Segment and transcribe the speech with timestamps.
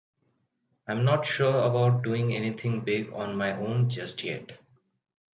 [0.87, 4.57] I'm not sure about doing anything big on my own just yet.